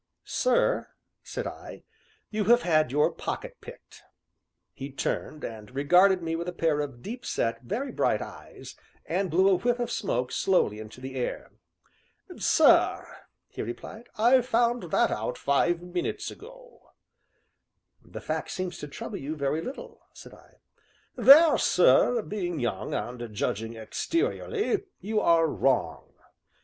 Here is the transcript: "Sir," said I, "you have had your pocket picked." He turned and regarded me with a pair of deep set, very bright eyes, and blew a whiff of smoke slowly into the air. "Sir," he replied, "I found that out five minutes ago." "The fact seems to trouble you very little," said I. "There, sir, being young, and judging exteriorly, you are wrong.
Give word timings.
"Sir," 0.25 0.87
said 1.21 1.45
I, 1.45 1.83
"you 2.31 2.45
have 2.45 2.63
had 2.63 2.91
your 2.91 3.11
pocket 3.11 3.57
picked." 3.61 4.01
He 4.73 4.89
turned 4.91 5.43
and 5.43 5.69
regarded 5.75 6.23
me 6.23 6.35
with 6.35 6.47
a 6.49 6.53
pair 6.53 6.79
of 6.79 7.03
deep 7.03 7.23
set, 7.23 7.61
very 7.61 7.91
bright 7.91 8.19
eyes, 8.19 8.75
and 9.05 9.29
blew 9.29 9.47
a 9.47 9.53
whiff 9.57 9.77
of 9.77 9.91
smoke 9.91 10.31
slowly 10.31 10.79
into 10.79 11.01
the 11.01 11.13
air. 11.15 11.51
"Sir," 12.35 13.05
he 13.47 13.61
replied, 13.61 14.09
"I 14.17 14.41
found 14.41 14.89
that 14.89 15.11
out 15.11 15.37
five 15.37 15.83
minutes 15.83 16.31
ago." 16.31 16.81
"The 18.03 18.21
fact 18.21 18.49
seems 18.49 18.79
to 18.79 18.87
trouble 18.87 19.17
you 19.19 19.35
very 19.35 19.61
little," 19.61 20.01
said 20.13 20.33
I. 20.33 20.55
"There, 21.15 21.59
sir, 21.59 22.23
being 22.23 22.59
young, 22.59 22.95
and 22.95 23.31
judging 23.35 23.75
exteriorly, 23.75 24.83
you 24.99 25.19
are 25.21 25.45
wrong. 25.45 26.15